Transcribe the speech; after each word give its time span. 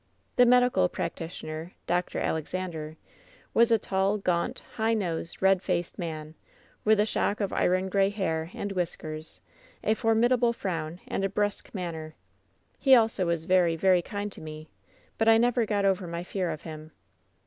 "The 0.35 0.47
medical 0.47 0.89
practitioner. 0.89 1.73
Dr. 1.85 2.17
Alexander, 2.17 2.97
was 3.53 3.71
a 3.71 3.77
tall, 3.77 4.17
gaunt, 4.17 4.63
high 4.77 4.95
nosed, 4.95 5.43
red 5.43 5.61
faced 5.61 5.99
man, 5.99 6.33
with 6.83 6.99
a 6.99 7.05
shock 7.05 7.39
of 7.39 7.53
iron 7.53 7.87
gray 7.87 8.09
hair 8.09 8.49
and 8.55 8.71
whiskers; 8.71 9.41
a 9.83 9.93
formidable 9.93 10.53
frown 10.53 11.01
and 11.07 11.23
a 11.23 11.29
brusque 11.29 11.69
manner. 11.75 12.15
He 12.79 12.95
also 12.95 13.27
was 13.27 13.43
very, 13.43 13.75
very 13.75 14.01
kind 14.01 14.31
to 14.31 14.41
me, 14.41 14.69
but 15.19 15.27
I 15.27 15.37
never 15.37 15.67
got 15.67 15.85
over 15.85 16.07
my 16.07 16.23
fear 16.23 16.49
of 16.49 16.63
him. 16.63 16.93